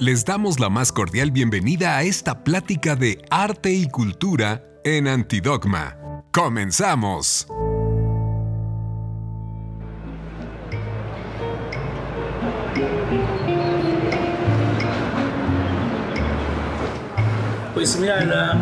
Les 0.00 0.24
damos 0.24 0.60
la 0.60 0.68
más 0.70 0.92
cordial 0.92 1.32
bienvenida 1.32 1.96
a 1.96 2.04
esta 2.04 2.44
plática 2.44 2.94
de 2.94 3.20
arte 3.30 3.72
y 3.72 3.88
cultura 3.88 4.62
en 4.84 5.08
Antidogma. 5.08 5.96
¡Comenzamos! 6.30 7.48
Pues 17.74 17.98
mira, 17.98 18.24
la, 18.24 18.56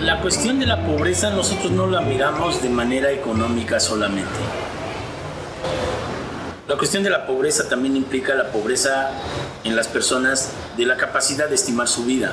la 0.00 0.20
cuestión 0.20 0.58
de 0.58 0.66
la 0.66 0.84
pobreza 0.84 1.30
nosotros 1.30 1.70
no 1.70 1.86
la 1.86 2.00
miramos 2.00 2.60
de 2.60 2.68
manera 2.68 3.12
económica 3.12 3.78
solamente. 3.78 4.40
La 6.66 6.78
cuestión 6.78 7.02
de 7.02 7.10
la 7.10 7.26
pobreza 7.26 7.68
también 7.68 7.94
implica 7.94 8.34
la 8.34 8.50
pobreza 8.50 9.10
en 9.64 9.76
las 9.76 9.86
personas 9.86 10.50
de 10.78 10.86
la 10.86 10.96
capacidad 10.96 11.46
de 11.46 11.56
estimar 11.56 11.88
su 11.88 12.06
vida. 12.06 12.32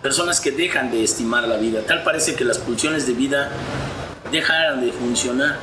Personas 0.00 0.40
que 0.40 0.52
dejan 0.52 0.90
de 0.90 1.04
estimar 1.04 1.46
la 1.46 1.58
vida. 1.58 1.82
Tal 1.86 2.02
parece 2.02 2.34
que 2.34 2.44
las 2.44 2.56
pulsiones 2.56 3.06
de 3.06 3.12
vida 3.12 3.50
dejaran 4.30 4.80
de 4.80 4.90
funcionar. 4.90 5.58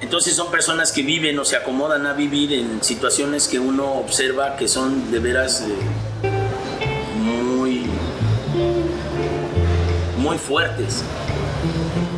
Entonces 0.00 0.34
son 0.34 0.50
personas 0.50 0.90
que 0.90 1.02
viven 1.02 1.38
o 1.38 1.44
se 1.44 1.56
acomodan 1.56 2.06
a 2.06 2.14
vivir 2.14 2.54
en 2.54 2.82
situaciones 2.82 3.46
que 3.46 3.58
uno 3.58 3.92
observa 3.92 4.56
que 4.56 4.68
son 4.68 5.10
de 5.10 5.18
veras 5.18 5.66
eh, 6.22 6.30
muy, 7.18 7.84
muy 10.16 10.38
fuertes, 10.38 11.02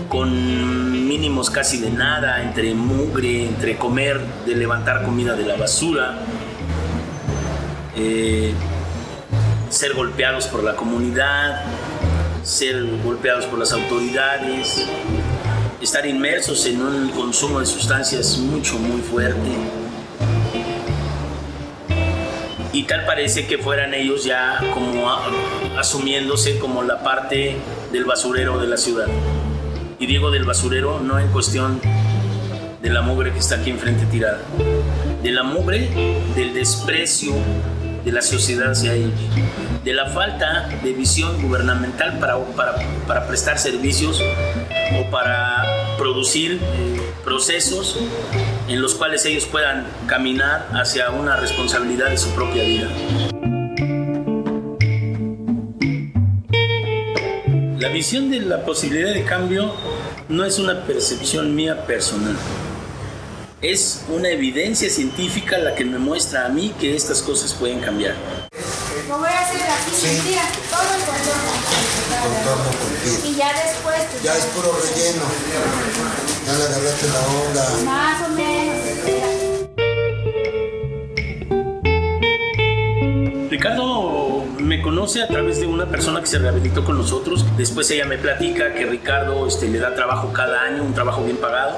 con 0.08 0.97
mínimos 1.08 1.48
casi 1.48 1.78
de 1.78 1.90
nada, 1.90 2.42
entre 2.42 2.74
mugre, 2.74 3.46
entre 3.46 3.76
comer, 3.76 4.20
de 4.44 4.54
levantar 4.54 5.04
comida 5.04 5.34
de 5.34 5.46
la 5.46 5.56
basura, 5.56 6.18
eh, 7.96 8.52
ser 9.70 9.94
golpeados 9.94 10.46
por 10.46 10.62
la 10.62 10.76
comunidad, 10.76 11.64
ser 12.42 12.84
golpeados 13.02 13.46
por 13.46 13.58
las 13.58 13.72
autoridades, 13.72 14.86
estar 15.80 16.06
inmersos 16.06 16.66
en 16.66 16.82
un 16.82 17.08
consumo 17.10 17.60
de 17.60 17.66
sustancias 17.66 18.36
mucho, 18.36 18.78
muy 18.78 19.00
fuerte. 19.00 19.50
Y 22.74 22.82
tal 22.84 23.06
parece 23.06 23.46
que 23.46 23.56
fueran 23.56 23.94
ellos 23.94 24.24
ya 24.24 24.60
como 24.74 25.10
asumiéndose 25.78 26.58
como 26.58 26.82
la 26.82 27.02
parte 27.02 27.56
del 27.92 28.04
basurero 28.04 28.58
de 28.58 28.66
la 28.68 28.76
ciudad. 28.76 29.08
Y 29.98 30.06
digo 30.06 30.30
del 30.30 30.44
basurero 30.44 31.00
no 31.00 31.18
en 31.18 31.28
cuestión 31.28 31.80
de 32.82 32.90
la 32.90 33.02
mugre 33.02 33.32
que 33.32 33.38
está 33.38 33.56
aquí 33.56 33.70
enfrente 33.70 34.06
tirada, 34.06 34.40
de 35.22 35.32
la 35.32 35.42
mugre 35.42 35.90
del 36.36 36.54
desprecio 36.54 37.34
de 38.04 38.12
la 38.12 38.22
sociedad 38.22 38.70
hacia 38.70 38.94
ellos, 38.94 39.12
de 39.84 39.92
la 39.92 40.06
falta 40.06 40.68
de 40.82 40.92
visión 40.92 41.42
gubernamental 41.42 42.18
para, 42.18 42.38
para, 42.38 42.76
para 43.06 43.26
prestar 43.26 43.58
servicios 43.58 44.22
o 44.98 45.10
para 45.10 45.96
producir 45.98 46.60
eh, 46.62 47.00
procesos 47.24 47.98
en 48.68 48.80
los 48.80 48.94
cuales 48.94 49.24
ellos 49.26 49.46
puedan 49.46 49.86
caminar 50.06 50.68
hacia 50.72 51.10
una 51.10 51.36
responsabilidad 51.36 52.10
de 52.10 52.18
su 52.18 52.30
propia 52.30 52.62
vida. 52.62 52.88
La 57.78 57.88
visión 57.88 58.30
de 58.30 58.40
la 58.40 58.64
posibilidad 58.64 59.12
de 59.12 59.24
cambio 59.24 59.72
no 60.28 60.44
es 60.44 60.58
una 60.58 60.84
percepción 60.84 61.54
mía 61.54 61.86
personal. 61.86 62.36
Es 63.62 64.02
una 64.08 64.28
evidencia 64.28 64.88
científica 64.90 65.58
la 65.58 65.74
que 65.74 65.84
me 65.84 65.98
muestra 65.98 66.46
a 66.46 66.48
mí 66.48 66.74
que 66.78 66.94
estas 66.94 67.22
cosas 67.22 67.54
pueden 67.54 67.80
cambiar. 67.80 68.14
Lo 69.08 69.18
voy 69.18 69.28
a 69.28 69.40
hacer 69.40 69.62
así, 69.62 70.20
mira, 70.28 70.42
todo 70.70 70.82
el 70.82 71.02
contorno. 71.04 71.50
Y 73.26 73.34
ya 73.36 73.48
después. 73.52 73.96
pues, 74.12 74.22
Ya 74.22 74.36
es 74.36 74.44
puro 74.46 74.70
relleno. 74.72 75.24
Ya 76.46 76.52
le 76.52 76.64
agarraste 76.64 77.08
la 77.08 77.20
onda. 77.26 77.64
Más 77.84 78.22
o 78.28 78.28
menos. 78.34 78.78
Ricardo 83.50 83.82
conoce 84.98 85.22
a 85.22 85.28
través 85.28 85.60
de 85.60 85.66
una 85.68 85.86
persona 85.86 86.20
que 86.20 86.26
se 86.26 86.40
rehabilitó 86.40 86.84
con 86.84 86.98
nosotros. 86.98 87.46
Después 87.56 87.88
ella 87.92 88.04
me 88.04 88.18
platica 88.18 88.74
que 88.74 88.84
Ricardo 88.84 89.46
este, 89.46 89.68
le 89.68 89.78
da 89.78 89.94
trabajo 89.94 90.32
cada 90.32 90.62
año, 90.62 90.82
un 90.82 90.92
trabajo 90.92 91.22
bien 91.22 91.36
pagado, 91.36 91.76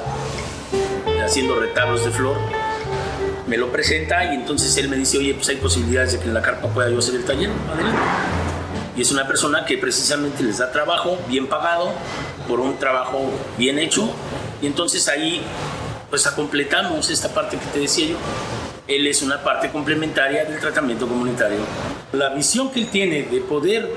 haciendo 1.23 1.61
retablos 1.61 2.03
de 2.03 2.13
flor. 2.13 2.39
Me 3.47 3.59
lo 3.59 3.71
presenta 3.71 4.33
y 4.33 4.37
entonces 4.37 4.75
él 4.79 4.89
me 4.89 4.97
dice, 4.97 5.19
oye, 5.19 5.35
pues 5.35 5.51
hay 5.51 5.57
posibilidades 5.57 6.13
de 6.15 6.21
que 6.21 6.29
en 6.29 6.33
la 6.33 6.41
carpa 6.41 6.69
pueda 6.69 6.89
yo 6.89 6.99
hacer 6.99 7.15
el 7.15 7.27
taller. 7.27 7.51
Adelante. 7.71 8.01
Y 8.97 9.03
es 9.03 9.13
una 9.13 9.27
persona 9.27 9.67
que 9.67 9.77
precisamente 9.77 10.43
les 10.43 10.57
da 10.57 10.73
trabajo 10.73 11.19
bien 11.29 11.47
pagado 11.47 11.93
por 12.49 12.59
un 12.59 12.79
trabajo 12.79 13.31
bien 13.59 13.79
hecho. 13.79 14.11
Y 14.63 14.67
entonces 14.67 15.09
ahí 15.09 15.43
pues 16.09 16.27
completamos 16.29 17.11
esta 17.11 17.29
parte 17.29 17.59
que 17.59 17.67
te 17.67 17.81
decía 17.81 18.07
yo. 18.07 18.17
Él 18.89 19.07
es 19.07 19.23
una 19.23 19.43
parte 19.43 19.71
complementaria 19.71 20.45
del 20.45 20.59
tratamiento 20.61 21.07
comunitario. 21.07 21.59
La 22.13 22.31
visión 22.31 22.71
que 22.71 22.81
él 22.81 22.89
tiene 22.89 23.23
de 23.23 23.41
poder 23.41 23.91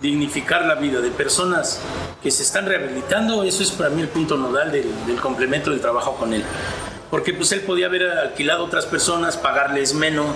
dignificar 0.00 0.66
la 0.66 0.74
vida 0.74 1.00
de 1.00 1.10
personas 1.10 1.80
que 2.22 2.30
se 2.30 2.42
están 2.42 2.66
rehabilitando, 2.66 3.42
eso 3.42 3.62
es 3.62 3.70
para 3.70 3.90
mí 3.90 4.02
el 4.02 4.08
punto 4.08 4.36
nodal 4.36 4.70
del, 4.70 5.16
complemento 5.20 5.70
del 5.70 5.80
trabajo 5.80 6.16
con 6.16 6.34
él. 6.34 6.44
Porque 7.10 7.32
pues 7.32 7.52
él 7.52 7.60
podía 7.60 7.86
haber 7.86 8.10
alquilado 8.10 8.64
otras 8.64 8.86
personas, 8.86 9.36
pagarles 9.36 9.94
menos, 9.94 10.26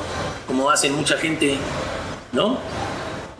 como 0.46 0.70
hacen 0.70 0.94
mucha 0.94 1.16
gente, 1.16 1.56
¿no? 2.32 2.58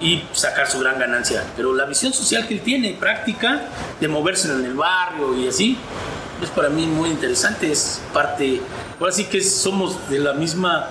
y 0.01 0.23
sacar 0.33 0.71
su 0.71 0.79
gran 0.79 0.99
ganancia. 0.99 1.45
Pero 1.57 1.75
la 1.75 1.85
visión 1.85 2.13
social 2.13 2.47
que 2.47 2.55
él 2.55 2.61
tiene, 2.61 2.95
práctica, 2.95 3.63
de 4.01 4.09
moverse 4.09 4.51
en 4.53 4.65
el 4.65 4.75
barrio 4.75 5.37
y 5.37 5.49
así, 5.49 5.77
es 6.43 6.51
para 6.51 6.69
mí 6.69 6.87
muy 6.87 7.11
interesante, 7.11 7.71
es 7.71 8.01
parte, 8.13 8.61
ahora 9.01 9.13
sí 9.13 9.25
que 9.25 9.43
somos 9.43 10.09
de 10.09 10.19
la 10.19 10.35
misma 10.35 10.91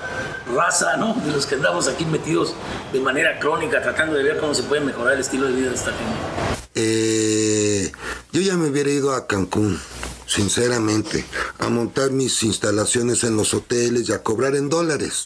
raza, 0.53 0.97
¿no? 0.97 1.13
De 1.25 1.31
los 1.31 1.45
que 1.45 1.55
andamos 1.55 1.87
aquí 1.87 2.05
metidos 2.05 2.53
de 2.91 2.99
manera 2.99 3.39
crónica, 3.39 3.81
tratando 3.81 4.15
de 4.15 4.23
ver 4.23 4.39
cómo 4.39 4.53
se 4.53 4.63
puede 4.63 4.81
mejorar 4.81 5.13
el 5.13 5.21
estilo 5.21 5.47
de 5.47 5.53
vida 5.53 5.69
de 5.69 5.75
esta 5.75 5.91
gente. 5.91 6.57
Eh, 6.75 7.91
yo 8.31 8.41
ya 8.41 8.55
me 8.55 8.69
hubiera 8.69 8.89
ido 8.89 9.13
a 9.13 9.25
Cancún, 9.25 9.79
sinceramente, 10.25 11.25
a 11.59 11.69
montar 11.69 12.11
mis 12.11 12.43
instalaciones 12.43 13.23
en 13.23 13.35
los 13.35 13.53
hoteles 13.53 14.07
y 14.09 14.13
a 14.13 14.21
cobrar 14.21 14.55
en 14.55 14.69
dólares. 14.69 15.23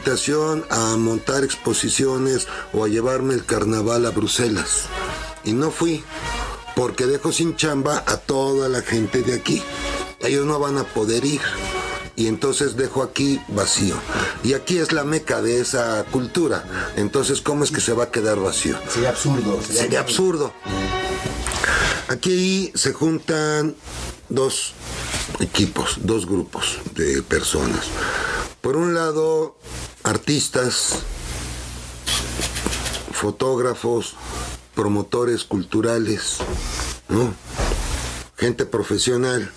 Invitación 0.00 0.64
a 0.70 0.96
montar 0.96 1.44
exposiciones 1.44 2.48
o 2.72 2.84
a 2.84 2.88
llevarme 2.88 3.34
el 3.34 3.44
carnaval 3.44 4.06
a 4.06 4.10
Bruselas. 4.10 4.84
Y 5.44 5.52
no 5.52 5.70
fui, 5.70 6.02
porque 6.74 7.04
dejo 7.04 7.32
sin 7.32 7.54
chamba 7.54 8.02
a 8.06 8.16
toda 8.16 8.70
la 8.70 8.80
gente 8.80 9.20
de 9.20 9.34
aquí. 9.34 9.62
Ellos 10.20 10.46
no 10.46 10.58
van 10.58 10.78
a 10.78 10.84
poder 10.84 11.26
ir. 11.26 11.42
Y 12.16 12.28
entonces 12.28 12.76
dejo 12.76 13.02
aquí 13.02 13.42
vacío. 13.48 13.94
Y 14.42 14.54
aquí 14.54 14.78
es 14.78 14.92
la 14.92 15.04
meca 15.04 15.42
de 15.42 15.60
esa 15.60 16.04
cultura. 16.10 16.64
Entonces, 16.96 17.42
¿cómo 17.42 17.62
es 17.62 17.70
que 17.70 17.82
se 17.82 17.92
va 17.92 18.04
a 18.04 18.10
quedar 18.10 18.40
vacío? 18.40 18.78
Sería 18.88 19.10
absurdo. 19.10 19.60
Sería 19.62 20.00
absurdo. 20.00 20.54
Aquí 22.08 22.72
se 22.74 22.94
juntan 22.94 23.76
dos 24.30 24.72
equipos, 25.40 25.98
dos 26.00 26.24
grupos 26.26 26.78
de 26.94 27.22
personas. 27.22 27.84
Por 28.60 28.76
un 28.76 28.94
lado, 28.94 29.56
artistas, 30.10 30.96
fotógrafos, 33.12 34.16
promotores 34.74 35.44
culturales, 35.44 36.38
gente 38.36 38.66
profesional 38.66 39.52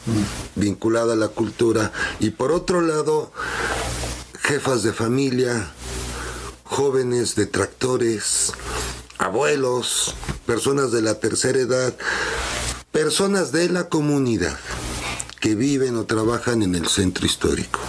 vinculada 0.55 1.13
a 1.13 1.15
la 1.15 1.29
cultura. 1.29 1.91
Y 2.19 2.29
por 2.31 2.51
otro 2.51 2.81
lado, 2.81 3.31
jefas 4.41 4.83
de 4.83 4.93
familia, 4.93 5.71
jóvenes 6.63 7.33
detractores, 7.33 8.53
abuelos, 9.17 10.13
personas 10.45 10.91
de 10.91 11.01
la 11.01 11.19
tercera 11.19 11.57
edad, 11.57 11.95
personas 12.91 13.51
de 13.51 13.69
la 13.69 13.89
comunidad 13.89 14.59
que 15.39 15.55
viven 15.55 15.97
o 15.97 16.05
trabajan 16.05 16.61
en 16.61 16.75
el 16.75 16.87
centro 16.87 17.25
histórico. 17.25 17.79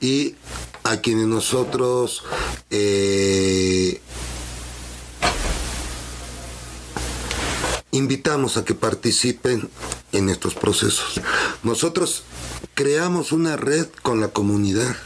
Y 0.00 0.34
a 0.84 0.96
quienes 0.98 1.26
nosotros 1.26 2.24
eh, 2.70 4.00
invitamos 7.90 8.56
a 8.56 8.64
que 8.64 8.74
participen 8.74 9.70
en 10.12 10.28
estos 10.28 10.54
procesos. 10.54 11.20
Nosotros 11.62 12.24
creamos 12.74 13.32
una 13.32 13.56
red 13.56 13.86
con 14.02 14.20
la 14.20 14.28
comunidad. 14.28 14.96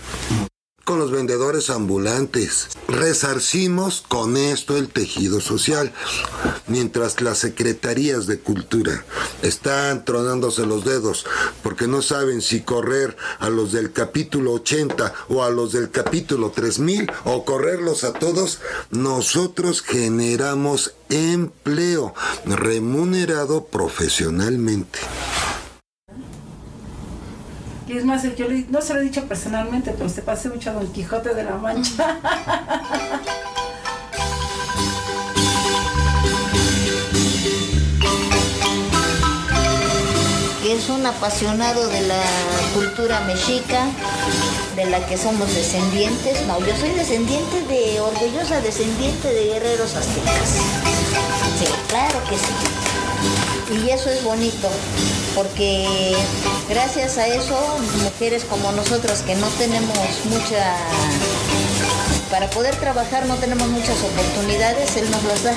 Con 0.87 1.01
los 1.01 1.11
vendedores 1.11 1.69
ambulantes. 1.69 2.69
Resarcimos 2.87 4.05
con 4.07 4.37
esto 4.37 4.77
el 4.77 4.89
tejido 4.89 5.41
social. 5.41 5.93
Mientras 6.69 7.21
las 7.21 7.39
secretarías 7.39 8.29
de 8.29 8.39
cultura 8.39 9.05
están 9.43 10.05
tronándose 10.05 10.65
los 10.65 10.85
dedos 10.85 11.27
porque 11.65 11.89
no 11.89 12.03
saben 12.03 12.41
si 12.41 12.61
correr 12.63 13.17
a 13.41 13.49
los 13.49 13.73
del 13.73 13.93
capítulo 13.93 14.53
80 14.53 15.13
o 15.29 15.43
a 15.43 15.51
los 15.51 15.73
del 15.73 15.91
capítulo 15.91 16.51
3000 16.53 17.11
o 17.25 17.45
correrlos 17.45 18.05
a 18.05 18.13
todos, 18.13 18.61
nosotros 18.91 19.83
generamos 19.83 20.95
empleo 21.09 22.15
remunerado 22.45 23.65
profesionalmente. 23.67 25.01
Es 27.97 28.05
más, 28.05 28.23
yo 28.37 28.47
no 28.69 28.83
se 28.83 28.93
lo 28.93 29.01
he 29.01 29.05
dicho 29.05 29.25
personalmente, 29.25 29.93
pero 29.97 30.11
se 30.11 30.21
pasé 30.21 30.51
mucho 30.51 30.69
a 30.69 30.75
Don 30.75 30.87
Quijote 30.93 31.35
de 31.35 31.45
la 31.45 31.57
Mancha. 31.57 32.19
es 40.77 40.91
un 40.91 41.07
apasionado 41.07 41.89
de 41.89 42.03
la 42.03 42.23
cultura 42.75 43.21
mexica, 43.21 43.87
de 44.75 44.85
la 44.87 45.05
que 45.07 45.17
somos 45.17 45.55
descendientes. 45.55 46.47
No, 46.47 46.59
yo 46.61 46.77
soy 46.77 46.91
descendiente 46.91 47.63
de, 47.67 47.99
orgullosa 48.01 48.61
descendiente 48.61 49.33
de 49.33 49.45
guerreros 49.45 49.95
aztecas. 49.95 50.51
Sí, 51.59 51.65
claro 51.89 52.21
que 52.29 52.37
sí. 52.37 52.76
Y 53.71 53.91
eso 53.91 54.11
es 54.11 54.23
bonito, 54.23 54.69
porque 55.35 56.15
gracias 56.69 57.19
a 57.19 57.27
eso, 57.27 57.59
mujeres 58.03 58.45
como 58.45 58.71
nosotras 58.73 59.23
que 59.23 59.35
no 59.35 59.49
tenemos 59.59 59.99
mucha 60.27 60.77
para 62.31 62.51
poder 62.51 62.75
trabajar 62.77 63.27
no 63.27 63.37
tenemos 63.37 63.69
muchas 63.69 63.97
oportunidades, 64.03 64.97
Él 64.97 65.11
nos 65.11 65.23
las 65.25 65.45
da. 65.45 65.55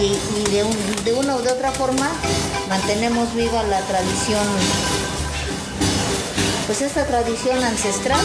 Y, 0.00 0.50
de, 0.50 0.64
de 1.04 1.14
una 1.14 1.36
u 1.36 1.42
de 1.42 1.52
otra 1.52 1.70
forma 1.70 2.10
mantenemos 2.68 3.32
viva 3.34 3.62
la 3.64 3.80
tradición, 3.82 4.46
pues 6.66 6.82
esta 6.82 7.06
tradición 7.06 7.62
ancestral. 7.62 8.20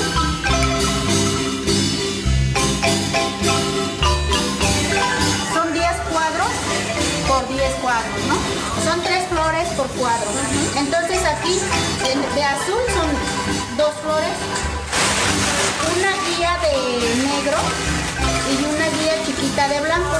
Son 5.53 5.73
10 5.73 5.85
cuadros 6.11 6.47
por 7.27 7.47
10 7.47 7.73
cuadros, 7.81 8.19
¿no? 8.27 8.80
Son 9.51 9.59
3 9.59 9.67
flores 9.67 9.69
por 9.75 9.87
cuadro. 9.99 10.29
Entonces 10.77 11.19
aquí 11.25 11.59
de 12.35 12.43
azul 12.43 12.81
son 12.93 13.77
dos 13.77 13.93
flores, 14.01 14.37
una 15.97 16.11
guía 16.27 16.57
de 16.61 17.15
negro 17.15 17.57
y 18.49 18.63
una 18.63 18.87
guía 18.97 19.25
chiquita 19.25 19.67
de 19.67 19.81
blanco. 19.81 20.17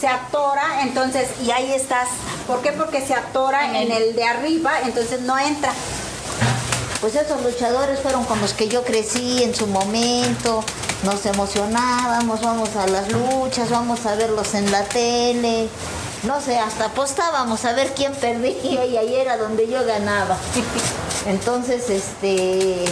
se 0.00 0.06
atora, 0.06 0.82
entonces, 0.82 1.30
y 1.42 1.50
ahí 1.50 1.72
estás. 1.72 2.08
¿Por 2.46 2.60
qué? 2.60 2.72
Porque 2.72 3.04
se 3.04 3.14
atora 3.14 3.80
en 3.80 3.90
el 3.90 4.14
de 4.14 4.24
arriba, 4.24 4.80
entonces 4.84 5.22
no 5.22 5.38
entra. 5.38 5.72
Pues 7.00 7.16
esos 7.16 7.42
luchadores 7.42 8.00
fueron 8.00 8.24
con 8.24 8.40
los 8.40 8.52
que 8.52 8.68
yo 8.68 8.84
crecí 8.84 9.42
en 9.42 9.54
su 9.54 9.66
momento, 9.66 10.62
nos 11.04 11.26
emocionábamos, 11.26 12.40
vamos 12.40 12.74
a 12.76 12.86
las 12.86 13.12
luchas, 13.12 13.70
vamos 13.70 14.04
a 14.06 14.14
verlos 14.14 14.54
en 14.54 14.72
la 14.72 14.84
tele, 14.84 15.68
no 16.22 16.40
sé, 16.40 16.58
hasta 16.58 16.86
apostábamos 16.86 17.64
a 17.64 17.72
ver 17.74 17.92
quién 17.94 18.12
perdía 18.14 18.86
y 18.86 18.96
ahí 18.96 19.14
era 19.14 19.36
donde 19.36 19.68
yo 19.68 19.84
ganaba. 19.84 20.36
Entonces, 21.26 21.90
este, 21.90 22.84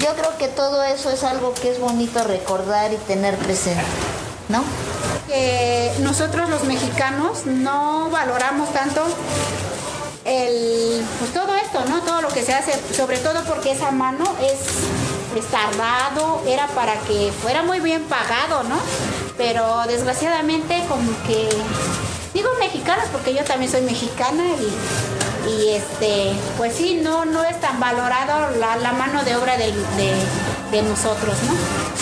yo 0.00 0.14
creo 0.14 0.38
que 0.38 0.48
todo 0.48 0.82
eso 0.84 1.10
es 1.10 1.24
algo 1.24 1.52
que 1.54 1.72
es 1.72 1.80
bonito 1.80 2.22
recordar 2.24 2.92
y 2.92 2.96
tener 2.96 3.36
presente, 3.36 3.84
¿no? 4.48 4.62
nosotros 6.00 6.48
los 6.48 6.64
mexicanos 6.64 7.46
no 7.46 8.08
valoramos 8.10 8.72
tanto 8.72 9.02
el, 10.24 11.04
pues 11.18 11.32
todo 11.32 11.54
esto, 11.56 11.84
¿no? 11.88 12.00
Todo 12.02 12.22
lo 12.22 12.28
que 12.28 12.42
se 12.42 12.52
hace, 12.52 12.72
sobre 12.94 13.18
todo 13.18 13.42
porque 13.44 13.72
esa 13.72 13.90
mano 13.90 14.24
es, 14.40 14.58
tardado, 15.44 16.42
era 16.46 16.66
para 16.68 16.98
que 17.00 17.32
fuera 17.42 17.62
muy 17.62 17.80
bien 17.80 18.02
pagado, 18.04 18.62
¿no? 18.64 18.76
Pero 19.36 19.84
desgraciadamente 19.86 20.82
como 20.88 21.10
que, 21.26 21.48
digo 22.32 22.48
mexicanos 22.58 23.06
porque 23.12 23.34
yo 23.34 23.44
también 23.44 23.70
soy 23.70 23.82
mexicana 23.82 24.44
y, 25.46 25.68
este, 25.68 26.32
pues 26.56 26.74
sí, 26.74 27.00
no, 27.02 27.24
no 27.24 27.44
es 27.44 27.60
tan 27.60 27.78
valorado 27.78 28.56
la, 28.56 28.92
mano 28.92 29.22
de 29.24 29.36
obra 29.36 29.56
de, 29.56 29.72
de 30.70 30.82
nosotros, 30.82 31.36
¿no? 31.44 31.96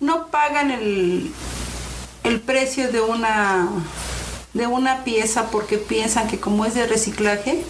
no 0.00 0.26
pagan 0.26 0.70
el, 0.72 1.30
el 2.24 2.40
precio 2.40 2.90
de 2.90 3.00
una, 3.00 3.68
de 4.54 4.66
una 4.66 5.04
pieza 5.04 5.50
porque 5.50 5.78
piensan 5.78 6.26
que 6.26 6.40
como 6.40 6.64
es 6.64 6.74
de 6.74 6.86
reciclaje, 6.86 7.62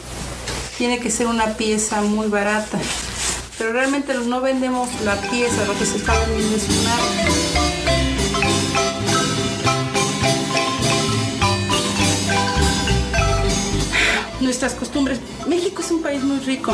tiene 0.81 0.99
que 0.99 1.11
ser 1.11 1.27
una 1.27 1.59
pieza 1.59 2.01
muy 2.01 2.29
barata. 2.29 2.79
Pero 3.59 3.75
realmente 3.75 4.15
no 4.15 4.41
vendemos 4.41 4.89
la 5.05 5.15
pieza, 5.15 5.67
lo 5.67 5.79
que 5.79 5.85
se 5.85 5.99
está 5.99 6.19
vendiendo 6.21 6.57
es 6.57 6.67
nuestras 14.41 14.73
costumbres. 14.73 15.21
México 15.47 15.83
es 15.83 15.91
un 15.91 16.01
país 16.01 16.23
muy 16.23 16.39
rico, 16.39 16.73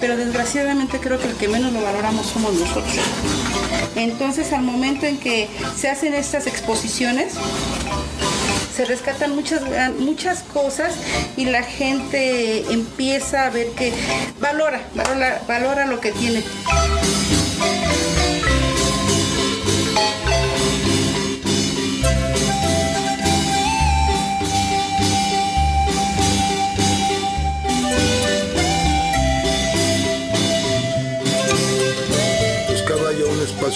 pero 0.00 0.16
desgraciadamente 0.16 0.98
creo 0.98 1.20
que 1.20 1.28
el 1.28 1.36
que 1.36 1.46
menos 1.46 1.72
lo 1.72 1.80
valoramos 1.80 2.26
somos 2.26 2.54
nosotros. 2.54 2.92
Entonces, 3.94 4.52
al 4.52 4.62
momento 4.62 5.06
en 5.06 5.18
que 5.18 5.48
se 5.76 5.88
hacen 5.88 6.12
estas 6.14 6.48
exposiciones, 6.48 7.34
se 8.74 8.84
rescatan 8.84 9.34
muchas, 9.34 9.62
muchas 9.98 10.42
cosas 10.42 10.94
y 11.36 11.44
la 11.44 11.62
gente 11.62 12.72
empieza 12.72 13.46
a 13.46 13.50
ver 13.50 13.68
que 13.72 13.92
valora, 14.40 14.80
valora, 14.94 15.42
valora 15.46 15.86
lo 15.86 16.00
que 16.00 16.12
tiene. 16.12 16.42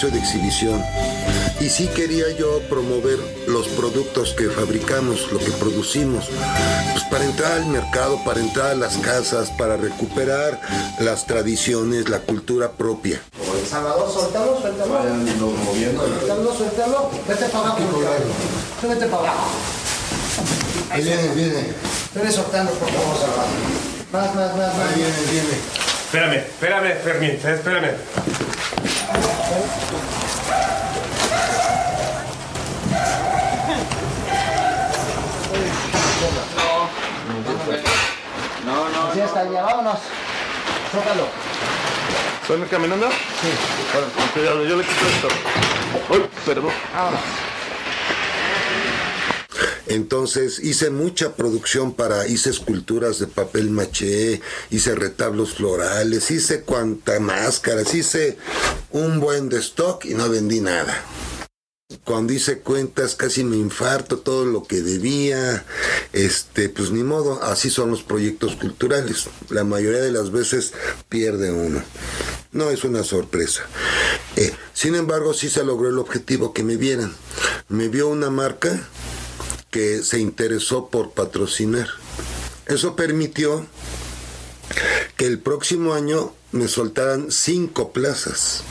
de 0.05 0.19
exhibición. 0.19 0.83
Y 1.59 1.69
sí 1.69 1.87
quería 1.87 2.29
yo 2.37 2.59
promover 2.69 3.17
los 3.47 3.67
productos 3.69 4.33
que 4.33 4.47
fabricamos, 4.49 5.31
lo 5.31 5.39
que 5.39 5.49
producimos, 5.51 6.29
pues 6.91 7.03
para 7.05 7.25
entrar 7.25 7.53
al 7.53 7.65
mercado, 7.65 8.23
para 8.23 8.39
entrar 8.39 8.67
a 8.71 8.75
las 8.75 8.97
casas, 8.97 9.49
para 9.57 9.75
recuperar 9.75 10.61
las 10.99 11.25
tradiciones, 11.25 12.09
la 12.09 12.19
cultura 12.19 12.71
propia. 12.71 13.19
Salvador, 13.67 14.11
suéltalo, 14.11 14.61
suéltalo. 14.61 14.93
Vayan 14.93 15.39
moviendo. 15.39 16.05
Suéltalo, 16.05 16.53
suéltalo. 16.55 17.11
Vete 17.27 17.45
para 17.45 17.59
abajo. 17.59 17.79
Vete 18.83 19.05
para 19.07 19.23
abajo. 19.23 19.47
Ahí 20.91 21.03
viene, 21.03 21.27
viene. 21.33 21.73
Vete 22.13 22.31
soltando, 22.31 22.71
por 22.73 22.89
favor, 22.89 23.17
Salvador. 23.17 23.45
Más, 24.13 24.35
más, 24.35 24.55
más, 24.55 24.77
más. 24.77 24.89
Ahí 24.89 24.95
viene, 24.95 25.31
viene. 25.31 25.57
Espérame, 26.05 26.37
espérame, 26.37 27.03
Fermín, 27.03 27.31
espérame. 27.31 27.97
Vámonos. 39.45 39.99
Sócalo. 40.91 41.27
¿Suena 42.47 42.65
caminando? 42.65 43.07
Sí. 43.09 43.47
Bueno, 43.93 44.07
cuidado, 44.33 44.63
yo 44.65 44.77
le 44.77 44.83
quito 44.83 45.05
esto. 45.05 45.27
Uy, 46.09 46.29
perdón. 46.45 46.71
Vámonos. 46.93 47.19
Entonces 49.85 50.59
hice 50.59 50.89
mucha 50.89 51.35
producción 51.35 51.93
para, 51.93 52.27
hice 52.27 52.49
esculturas 52.49 53.19
de 53.19 53.27
papel 53.27 53.69
maché, 53.69 54.41
hice 54.69 54.95
retablos 54.95 55.53
florales, 55.53 56.29
hice 56.31 56.61
cuanta 56.61 57.19
máscaras, 57.19 57.93
hice 57.93 58.37
un 58.91 59.19
buen 59.19 59.49
de 59.49 59.59
stock 59.59 60.03
y 60.05 60.13
no 60.13 60.29
vendí 60.29 60.59
nada. 60.61 61.03
Cuando 62.07 62.31
hice 62.31 62.59
cuentas 62.59 63.15
casi 63.15 63.43
me 63.43 63.57
infarto 63.57 64.19
todo 64.19 64.45
lo 64.45 64.63
que 64.63 64.81
debía, 64.81 65.65
este, 66.13 66.69
pues 66.69 66.89
ni 66.89 67.03
modo, 67.03 67.43
así 67.43 67.69
son 67.69 67.91
los 67.91 68.01
proyectos 68.01 68.55
culturales. 68.55 69.25
La 69.49 69.65
mayoría 69.65 69.99
de 69.99 70.13
las 70.13 70.31
veces 70.31 70.71
pierde 71.09 71.51
uno. 71.51 71.83
No 72.53 72.69
es 72.69 72.85
una 72.85 73.03
sorpresa. 73.03 73.63
Eh, 74.37 74.53
sin 74.73 74.95
embargo, 74.95 75.33
sí 75.33 75.49
se 75.49 75.65
logró 75.65 75.89
el 75.89 75.99
objetivo 75.99 76.53
que 76.53 76.63
me 76.63 76.77
vieran. 76.77 77.13
Me 77.67 77.89
vio 77.89 78.07
una 78.07 78.29
marca 78.29 78.87
que 79.69 80.01
se 80.01 80.21
interesó 80.21 80.87
por 80.87 81.11
patrocinar. 81.11 81.89
Eso 82.67 82.95
permitió 82.95 83.67
que 85.17 85.25
el 85.25 85.39
próximo 85.39 85.93
año 85.93 86.33
me 86.53 86.69
soltaran 86.69 87.33
cinco 87.33 87.91
plazas. 87.91 88.63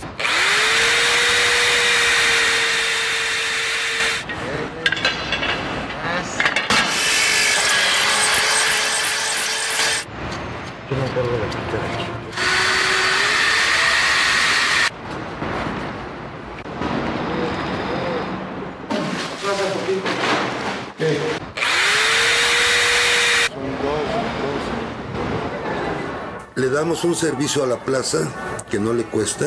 Le 26.57 26.71
damos 26.71 27.05
un 27.05 27.15
servicio 27.15 27.63
a 27.63 27.67
la 27.67 27.85
plaza 27.85 28.33
que 28.71 28.79
no 28.79 28.95
le 28.95 29.05
cuesta 29.05 29.47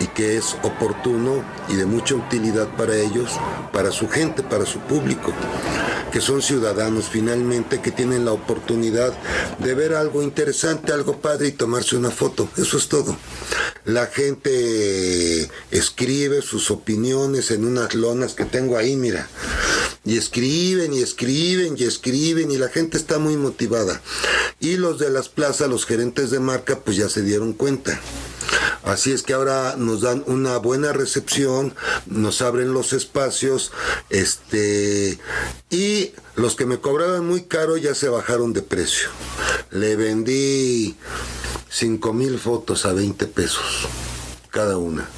y 0.00 0.08
que 0.08 0.36
es 0.36 0.56
oportuno 0.64 1.44
y 1.68 1.76
de 1.76 1.86
mucha 1.86 2.16
utilidad 2.16 2.66
para 2.76 2.96
ellos, 2.96 3.30
para 3.72 3.92
su 3.92 4.08
gente, 4.08 4.42
para 4.42 4.66
su 4.66 4.80
público, 4.80 5.32
que 6.10 6.20
son 6.20 6.42
ciudadanos 6.42 7.08
finalmente 7.08 7.80
que 7.80 7.92
tienen 7.92 8.24
la 8.24 8.32
oportunidad 8.32 9.16
de 9.60 9.74
ver 9.74 9.94
algo 9.94 10.20
interesante, 10.20 10.92
algo 10.92 11.18
padre 11.18 11.46
y 11.46 11.52
tomarse 11.52 11.94
una 11.94 12.10
foto. 12.10 12.48
Eso 12.56 12.76
es 12.76 12.88
todo. 12.88 13.16
La 13.84 14.06
gente 14.06 15.48
escribe 15.70 16.42
sus 16.42 16.72
opiniones 16.72 17.52
en 17.52 17.64
unas 17.64 17.94
lonas 17.94 18.34
que 18.34 18.46
tengo 18.46 18.76
ahí, 18.76 18.96
mira. 18.96 19.28
Y 20.04 20.18
escriben 20.18 20.92
y 20.92 21.02
escriben 21.02 21.76
y 21.78 21.84
escriben 21.84 22.50
y 22.50 22.58
la 22.58 22.68
gente 22.68 22.96
está 22.96 23.20
muy 23.20 23.36
motivada. 23.36 24.00
Y 24.62 24.76
los 24.76 24.98
de 24.98 25.10
las 25.10 25.28
plazas, 25.28 25.68
los 25.68 25.84
gerentes 25.84 26.30
de 26.30 26.38
marca, 26.38 26.78
pues 26.78 26.96
ya 26.96 27.08
se 27.08 27.22
dieron 27.22 27.52
cuenta. 27.52 28.00
Así 28.84 29.12
es 29.12 29.22
que 29.22 29.32
ahora 29.32 29.74
nos 29.76 30.02
dan 30.02 30.22
una 30.26 30.56
buena 30.58 30.92
recepción, 30.92 31.74
nos 32.06 32.42
abren 32.42 32.72
los 32.72 32.92
espacios, 32.92 33.72
este, 34.08 35.18
y 35.68 36.12
los 36.36 36.54
que 36.54 36.64
me 36.64 36.78
cobraban 36.78 37.26
muy 37.26 37.42
caro 37.42 37.76
ya 37.76 37.94
se 37.94 38.08
bajaron 38.08 38.52
de 38.52 38.62
precio. 38.62 39.08
Le 39.70 39.96
vendí 39.96 40.96
5 41.68 42.12
mil 42.12 42.38
fotos 42.38 42.86
a 42.86 42.92
20 42.92 43.26
pesos 43.26 43.88
cada 44.50 44.76
una. 44.76 45.08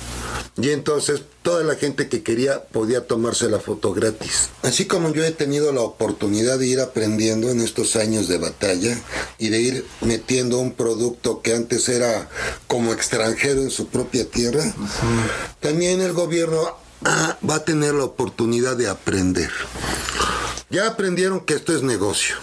Y 0.56 0.70
entonces 0.70 1.22
toda 1.42 1.64
la 1.64 1.74
gente 1.74 2.08
que 2.08 2.22
quería 2.22 2.64
podía 2.64 3.06
tomarse 3.06 3.48
la 3.48 3.58
foto 3.58 3.92
gratis. 3.92 4.50
Así 4.62 4.84
como 4.84 5.12
yo 5.12 5.24
he 5.24 5.32
tenido 5.32 5.72
la 5.72 5.80
oportunidad 5.80 6.58
de 6.58 6.68
ir 6.68 6.80
aprendiendo 6.80 7.50
en 7.50 7.60
estos 7.60 7.96
años 7.96 8.28
de 8.28 8.38
batalla 8.38 8.96
y 9.38 9.48
de 9.48 9.60
ir 9.60 9.86
metiendo 10.00 10.58
un 10.58 10.72
producto 10.72 11.42
que 11.42 11.54
antes 11.54 11.88
era 11.88 12.28
como 12.68 12.92
extranjero 12.92 13.62
en 13.62 13.70
su 13.70 13.88
propia 13.88 14.30
tierra, 14.30 14.62
también 15.60 16.00
el 16.00 16.12
gobierno 16.12 16.60
ah, 17.04 17.36
va 17.48 17.56
a 17.56 17.64
tener 17.64 17.94
la 17.94 18.04
oportunidad 18.04 18.76
de 18.76 18.88
aprender. 18.88 19.50
Ya 20.70 20.86
aprendieron 20.86 21.40
que 21.40 21.54
esto 21.54 21.74
es 21.74 21.82
negocio. 21.82 22.36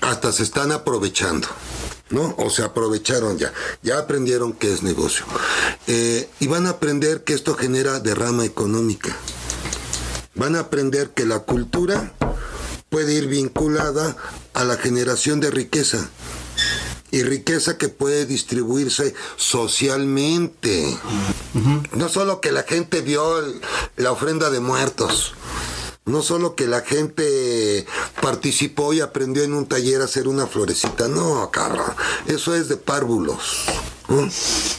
Hasta 0.00 0.32
se 0.32 0.42
están 0.42 0.72
aprovechando. 0.72 1.48
¿No? 2.12 2.34
O 2.38 2.50
se 2.50 2.62
aprovecharon 2.62 3.38
ya, 3.38 3.52
ya 3.82 3.98
aprendieron 3.98 4.52
que 4.52 4.72
es 4.72 4.82
negocio. 4.82 5.24
Eh, 5.86 6.28
y 6.38 6.46
van 6.46 6.66
a 6.66 6.70
aprender 6.70 7.24
que 7.24 7.34
esto 7.34 7.54
genera 7.54 7.98
derrama 7.98 8.44
económica. 8.44 9.16
Van 10.34 10.54
a 10.54 10.60
aprender 10.60 11.10
que 11.10 11.26
la 11.26 11.40
cultura 11.40 12.12
puede 12.88 13.14
ir 13.14 13.26
vinculada 13.26 14.16
a 14.54 14.64
la 14.64 14.76
generación 14.76 15.40
de 15.40 15.50
riqueza. 15.50 16.08
Y 17.10 17.24
riqueza 17.24 17.76
que 17.76 17.88
puede 17.88 18.24
distribuirse 18.24 19.14
socialmente. 19.36 20.96
No 21.94 22.08
solo 22.08 22.40
que 22.40 22.52
la 22.52 22.62
gente 22.62 23.02
vio 23.02 23.42
la 23.96 24.12
ofrenda 24.12 24.48
de 24.48 24.60
muertos. 24.60 25.34
No 26.04 26.20
solo 26.22 26.56
que 26.56 26.66
la 26.66 26.80
gente 26.80 27.86
participó 28.20 28.92
y 28.92 29.00
aprendió 29.00 29.44
en 29.44 29.54
un 29.54 29.66
taller 29.66 30.00
a 30.00 30.06
hacer 30.06 30.26
una 30.26 30.48
florecita, 30.48 31.06
no, 31.06 31.48
cabrón, 31.52 31.92
eso 32.26 32.56
es 32.56 32.68
de 32.68 32.76
párvulos. 32.76 33.66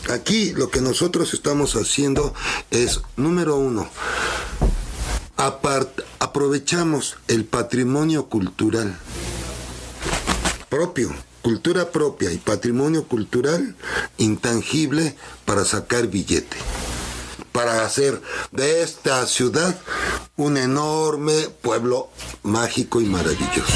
Aquí 0.10 0.52
lo 0.52 0.70
que 0.70 0.82
nosotros 0.82 1.34
estamos 1.34 1.76
haciendo 1.78 2.34
es, 2.72 3.00
número 3.16 3.56
uno, 3.56 3.90
aprovechamos 6.20 7.16
el 7.30 7.46
patrimonio 7.46 8.26
cultural 8.26 9.00
propio, 10.70 11.14
cultura 11.42 11.92
propia 11.92 12.32
y 12.32 12.38
patrimonio 12.38 13.08
cultural 13.08 13.76
intangible 14.18 15.16
para 15.46 15.64
sacar 15.66 16.08
billete 16.08 16.58
para 17.54 17.86
hacer 17.86 18.22
de 18.52 18.82
esta 18.82 19.26
ciudad 19.26 19.80
un 20.36 20.58
enorme 20.58 21.48
pueblo 21.62 22.10
mágico 22.42 23.00
y 23.00 23.06
maravilloso. 23.06 23.72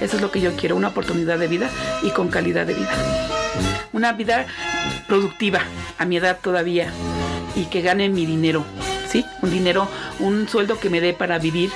Eso 0.00 0.16
es 0.16 0.20
lo 0.20 0.32
que 0.32 0.40
yo 0.40 0.56
quiero, 0.56 0.74
una 0.74 0.88
oportunidad 0.88 1.38
de 1.38 1.46
vida 1.46 1.70
y 2.02 2.10
con 2.10 2.28
calidad 2.28 2.66
de 2.66 2.74
vida. 2.74 2.90
Una 3.92 4.12
vida 4.12 4.46
productiva 5.12 5.60
a 5.98 6.06
mi 6.06 6.16
edad 6.16 6.38
todavía 6.40 6.90
y 7.54 7.66
que 7.66 7.82
gane 7.82 8.08
mi 8.08 8.24
dinero, 8.24 8.64
¿sí? 9.10 9.26
Un 9.42 9.50
dinero, 9.50 9.86
un 10.20 10.48
sueldo 10.48 10.80
que 10.80 10.88
me 10.88 11.02
dé 11.02 11.12
para 11.12 11.38
vivir 11.38 11.70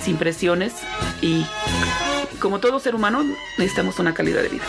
sin 0.00 0.16
presiones 0.16 0.74
y 1.20 1.44
como 2.38 2.60
todo 2.60 2.78
ser 2.78 2.94
humano 2.94 3.24
necesitamos 3.58 3.98
una 3.98 4.14
calidad 4.14 4.42
de 4.42 4.50
vida. 4.50 4.64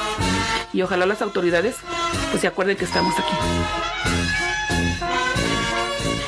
Y 0.73 0.81
ojalá 0.81 1.05
las 1.05 1.21
autoridades 1.21 1.75
pues 2.31 2.41
se 2.41 2.47
acuerden 2.47 2.77
que 2.77 2.85
estamos 2.85 3.13
aquí. 3.13 3.35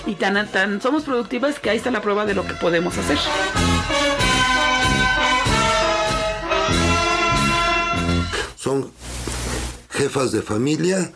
Y 0.05 0.13
tan, 0.13 0.47
tan 0.51 0.83
somos 0.83 1.01
productivas 1.01 1.57
que 1.57 1.71
ahí 1.71 1.77
está 1.77 1.89
la 1.89 2.03
prueba 2.03 2.27
de 2.27 2.35
lo 2.35 2.45
que 2.45 2.53
podemos 2.53 2.95
hacer. 2.95 3.17
Son 8.55 8.91
jefas 10.01 10.31
de 10.31 10.41
familia, 10.41 11.11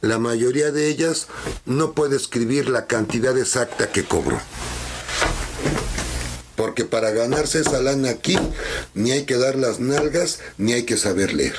la 0.00 0.18
mayoría 0.18 0.70
de 0.70 0.88
ellas 0.88 1.26
no 1.66 1.92
puede 1.92 2.16
escribir 2.16 2.68
la 2.68 2.86
cantidad 2.86 3.36
exacta 3.36 3.90
que 3.90 4.04
cobró. 4.04 4.40
Porque 6.56 6.84
para 6.84 7.10
ganarse 7.10 7.60
esa 7.60 7.80
lana 7.80 8.10
aquí, 8.10 8.38
ni 8.94 9.12
hay 9.12 9.24
que 9.24 9.36
dar 9.36 9.56
las 9.56 9.80
nalgas, 9.80 10.40
ni 10.58 10.72
hay 10.72 10.84
que 10.84 10.96
saber 10.96 11.32
leer. 11.32 11.56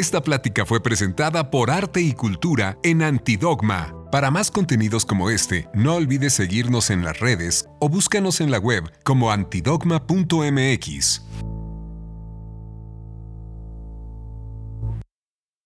Esta 0.00 0.22
plática 0.22 0.64
fue 0.64 0.82
presentada 0.82 1.50
por 1.50 1.70
Arte 1.70 2.00
y 2.00 2.14
Cultura 2.14 2.78
en 2.82 3.02
Antidogma. 3.02 3.94
Para 4.10 4.30
más 4.30 4.50
contenidos 4.50 5.04
como 5.04 5.28
este, 5.28 5.68
no 5.74 5.96
olvides 5.96 6.32
seguirnos 6.32 6.88
en 6.88 7.04
las 7.04 7.20
redes 7.20 7.68
o 7.80 7.90
búscanos 7.90 8.40
en 8.40 8.50
la 8.50 8.58
web 8.58 8.84
como 9.04 9.30
antidogma.mx. 9.30 11.20